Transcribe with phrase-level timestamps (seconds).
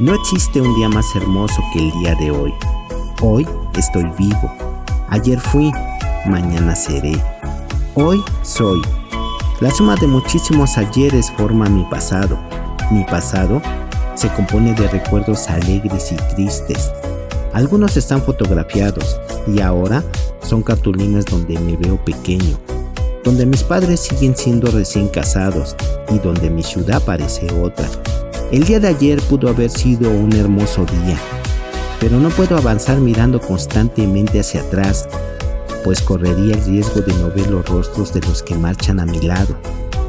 [0.00, 2.54] No existe un día más hermoso que el día de hoy.
[3.20, 3.46] Hoy
[3.76, 4.50] estoy vivo.
[5.10, 5.70] Ayer fui,
[6.24, 7.22] mañana seré.
[7.94, 8.80] Hoy soy.
[9.60, 12.38] La suma de muchísimos ayeres forma mi pasado.
[12.90, 13.60] Mi pasado
[14.14, 16.90] se compone de recuerdos alegres y tristes.
[17.52, 20.02] Algunos están fotografiados y ahora
[20.40, 22.58] son cartulinas donde me veo pequeño,
[23.22, 25.76] donde mis padres siguen siendo recién casados
[26.08, 27.86] y donde mi ciudad parece otra.
[28.52, 31.16] El día de ayer pudo haber sido un hermoso día,
[32.00, 35.08] pero no puedo avanzar mirando constantemente hacia atrás,
[35.84, 39.20] pues correría el riesgo de no ver los rostros de los que marchan a mi
[39.20, 39.56] lado.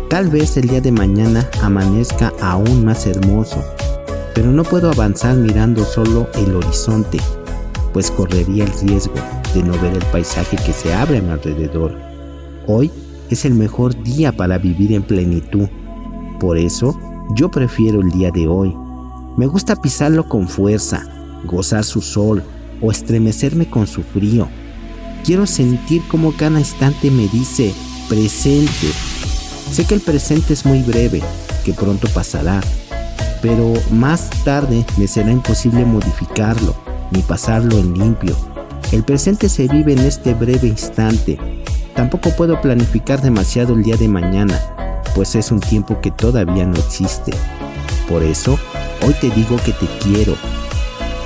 [0.10, 3.64] Tal vez el día de mañana amanezca aún más hermoso,
[4.34, 7.20] pero no puedo avanzar mirando solo el horizonte,
[7.94, 9.14] pues correría el riesgo
[9.54, 11.96] de no ver el paisaje que se abre a mi alrededor.
[12.66, 12.90] Hoy
[13.30, 15.70] es el mejor día para vivir en plenitud.
[16.40, 16.98] Por eso,
[17.34, 18.76] yo prefiero el día de hoy.
[19.38, 21.06] Me gusta pisarlo con fuerza,
[21.46, 22.44] gozar su sol
[22.82, 24.48] o estremecerme con su frío.
[25.24, 27.74] Quiero sentir como cada instante me dice
[28.10, 28.88] presente.
[29.72, 31.22] Sé que el presente es muy breve,
[31.64, 32.60] que pronto pasará,
[33.42, 36.76] pero más tarde me será imposible modificarlo
[37.12, 38.36] ni pasarlo en limpio.
[38.92, 41.38] El presente se vive en este breve instante.
[41.96, 44.60] Tampoco puedo planificar demasiado el día de mañana,
[45.16, 47.32] pues es un tiempo que todavía no existe.
[48.08, 48.58] Por eso,
[49.06, 50.36] hoy te digo que te quiero.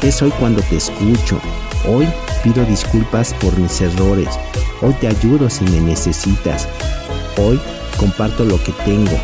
[0.02, 1.40] Es hoy cuando te escucho.
[1.88, 2.08] Hoy
[2.44, 4.30] pido disculpas por mis errores.
[4.82, 6.68] Hoy te ayudo si me necesitas.
[7.38, 7.60] Hoy
[7.98, 9.18] comparto lo que tengo.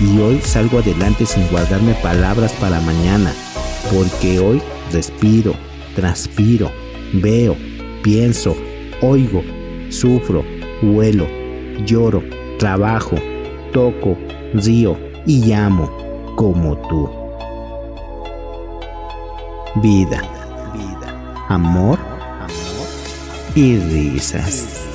[0.00, 3.32] Y hoy salgo adelante sin guardarme palabras para mañana.
[3.92, 5.54] Porque hoy respiro,
[5.94, 6.70] transpiro,
[7.12, 7.56] veo,
[8.02, 8.56] pienso,
[9.02, 9.42] oigo,
[9.88, 10.44] sufro,
[10.82, 11.26] huelo,
[11.84, 12.22] lloro,
[12.58, 13.16] trabajo,
[13.72, 14.16] toco,
[14.54, 15.90] río y llamo
[16.36, 17.08] como tú.
[19.76, 20.20] Vida,
[21.48, 21.98] amor
[23.54, 24.89] y risas.